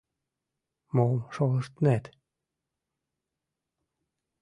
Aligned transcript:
Мом 0.95 1.15
шолыштнет? 1.33 2.03